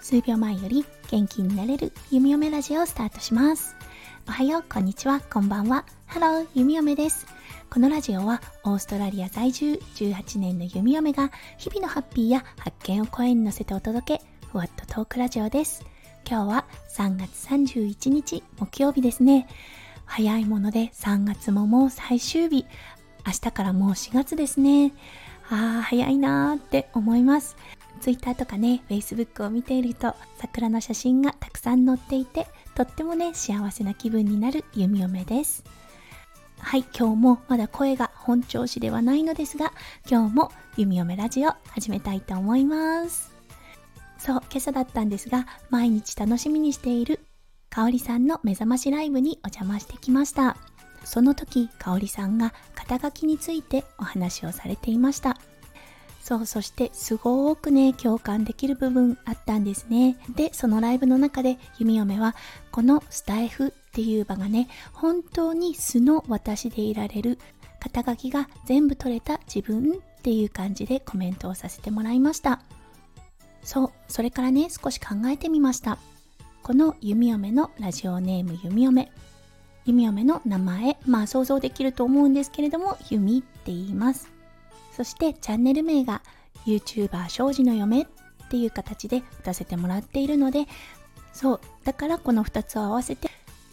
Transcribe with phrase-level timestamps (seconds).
[0.00, 3.74] 数秒前より元気になれるゆみよめラジオをスタートします。
[4.28, 5.20] おはようこんにちは。
[5.20, 5.84] こんばんは。
[6.06, 7.26] ハローゆみよめです。
[7.68, 15.84] このラジオはオーストラリア在住18年のゆみよめが日々のハッピーや発見を声に乗せてお届けふわっとトークラジオです。
[16.24, 16.64] 今日は
[16.96, 19.48] 3月31日木曜日ですね。
[20.04, 22.66] 早いもので3月ももう最終日。
[23.26, 24.92] 明日からもう4月ですね
[25.50, 27.56] ああ早いなーって思います
[28.00, 35.64] Twitter とかね Facebook を見ていると桜の写真がたくさん載っていてとってもね幸せな気分になる弓嫁です
[36.64, 39.72] はい、今日もまだ声が本調子ではないのですが、
[40.10, 43.32] 今日も弓嫁ラジオ始めたいと思います。
[44.18, 47.20] そう、今朝だったんですが、毎日楽しみにしている
[47.68, 50.56] かおりさんの目覚ましライブにお邪魔してきました。
[51.04, 55.38] その時、かおりさんが肩書きについてお話をされていました。
[56.20, 60.16] そう、そしてすごくね、共感できる部分あったんですね。
[60.34, 62.34] で、そのライブの中で弓嫁は、
[62.72, 67.38] このスタイフっていう場がね、本当に素の私でいられる、
[67.78, 72.62] 肩書きが全部取れた自分っていう感じでコメントをさせてもらいました。
[73.62, 75.98] そう、それからね、少し考えてみました。
[76.62, 79.12] この弓嫁のラジオネーム弓嫁。
[79.84, 84.30] 弓嫁の名前、まあ想像できると思うんですけれども、弓って言います。
[84.92, 86.22] そしてチャンネル名が
[86.66, 88.06] YouTuber 庄司の嫁っ
[88.48, 90.66] ていう形で打たせてもらっているので
[91.32, 93.28] そうだからこの2つを合わせて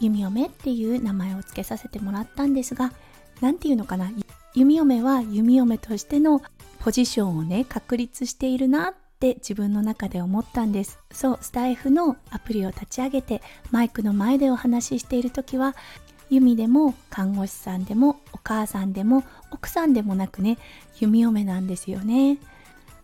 [0.00, 2.92] 弓嫁っていう名前を付けさせてもらったんですが
[3.40, 4.10] 何て言うのかな？
[4.54, 6.42] 弓嫁は弓嫁としての
[6.80, 8.94] ポジションをね確立しているなっ
[9.24, 10.98] て自分の中で思ったんです。
[11.10, 15.74] そうスタイフのアプリを立ち上げてマイクの前でお話ししている時は
[16.28, 20.58] 弓でも看護師さんでもお母さんでも奥さんでもなくね
[21.00, 22.38] 弓嫁なんですよね。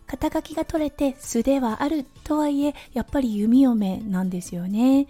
[0.05, 5.07] 肩書きが取れて素ではあるとはいえやっぱり弓嫁なんですよね。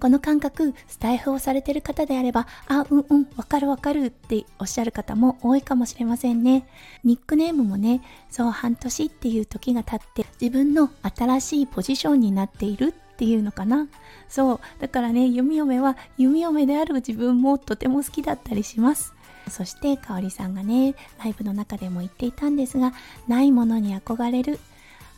[0.00, 6.66] この感覚スタイフをされてる方であればあうんうんわかるわかるっておっしゃる方も多いかもしれませんね。
[7.04, 13.88] ニックネームもねそう半年っていう時が経って自分の新しいポジションになっているっていうのかな。
[14.28, 19.14] そうだからね弓嫁は弓嫁である自分もとても好きだったりします。
[19.50, 22.92] そしてかおりさんがねライブの中でも言っていたんですが
[23.28, 24.60] ないものに憧れる。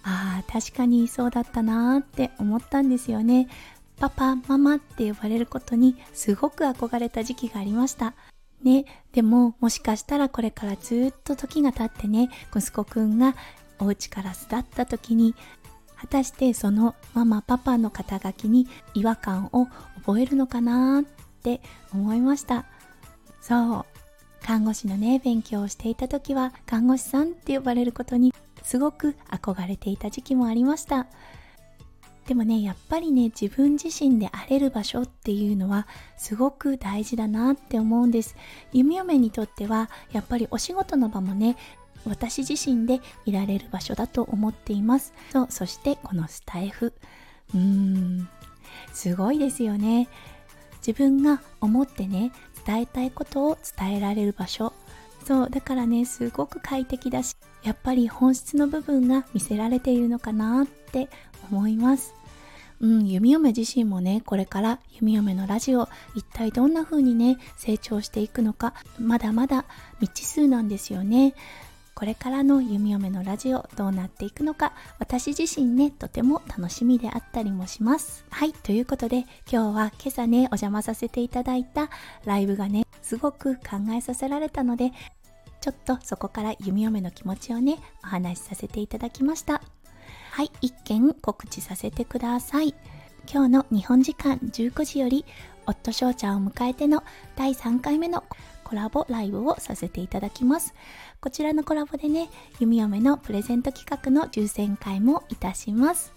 [0.03, 3.49] ああ確かにそうだったなーって思ったんですよね。
[4.01, 8.15] パパママって呼ばれることにすごく憧れた時期がありました。
[8.63, 13.35] ねでももしかしたらこれからずっと時が経ってね息子くんが
[13.79, 15.35] お家から巣立った時に
[15.97, 19.67] 果たしてそのママパパの肩書きに違和感を
[19.97, 21.05] 覚えるのかなっ
[21.43, 21.61] て
[21.93, 22.65] 思いました。
[23.41, 23.85] そう。
[24.43, 28.33] 看護師のね勉強をしていた時は看護師さんって呼ばれることに
[28.63, 31.07] すごく憧れていた時期もありました。
[32.31, 38.37] でもねやっぱりね自分自身で荒れる場所っていうのはすごく大事だなって思うんです。
[38.73, 41.57] 弓嫁にとってはやっぱりお仕事の場もね
[42.05, 45.13] 私自身でいられる場所だと思っています。
[45.33, 46.93] そうそしてこのスタイフ。
[47.53, 48.29] うーん。
[48.93, 50.07] すごいですよね。
[50.87, 52.31] 自分が思ってね
[52.65, 54.73] 伝えたいことを伝えられる場所。
[55.25, 61.09] そうだからねすごく快適だしやっぱり本質の部分が見せられているのかなって
[61.51, 62.20] 思います。
[62.81, 69.67] うん、弓嫁自身もね、これから弓嫁のラジオ、一体どんな風にね、成長していくのか、まだまだ
[70.01, 71.35] 未知数なんですよね。
[72.01, 81.91] これからの弓嫁のラジオどうなっていくのか私自身ねとても楽しみであったりもしますはいということで今日は今朝ねお邪魔させていただいた
[82.25, 83.63] ライブがねすごく考
[83.95, 84.93] えさせられたので
[85.61, 89.61] ちょっとそこから弓嫁の気持ちをねお話しさせていただきました
[90.41, 92.75] はい一件告知させてください
[93.31, 95.27] 今日の日本時間19時より
[95.67, 97.05] 夫翔ちゃんを迎えての
[97.37, 98.25] 第3回目の
[98.65, 100.73] コラボライブをさせていただきます
[101.21, 102.31] こちらのコラボでね、
[102.61, 106.15] 弓嫁のプレゼント企画の抽選会もいたします。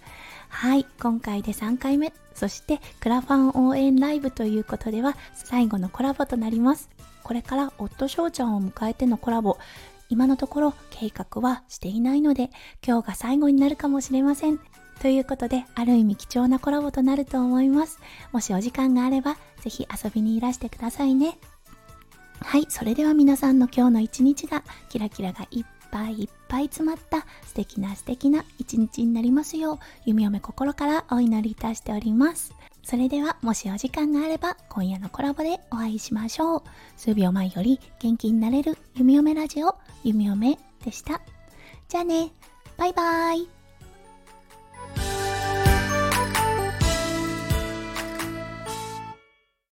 [0.47, 6.89] はい、今回で3回目、そしてクラファン応援ライブということでは最後のコラボとなります。
[7.21, 9.57] これから夫翔ちゃんを迎えてのコラボ、
[10.09, 12.49] 今のところ計画はしていないので、
[12.85, 14.59] 今日が最後になるかもしれません。
[15.01, 17.99] ということで、ある意味貴重なコラボとなると思います。
[18.31, 21.37] もしお時間があれば、是非遊びにいらしてくださいね。
[22.39, 32.53] はい、それでは皆さんの今日の一日がキラキラがいっぱいいっぱいぱい詰まった素敵な素敵な一日になりますよう弓嫁心からお祈りいたしております。
[32.83, 36.63] それではもしお時間があれば今夜のコラボでお会いしましょう。
[36.95, 41.21] 数秒前より元気になれる弓嫁ラジオ弓嫁でした。
[41.89, 42.31] じゃあね、
[42.77, 43.62] バイバーイ。